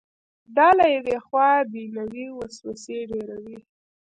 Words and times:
دا 0.55 0.67
له 0.79 0.85
یوې 0.95 1.17
خوا 1.25 1.49
دنیوي 1.73 2.25
وسوسې 2.37 2.97
ډېروي. 3.09 3.57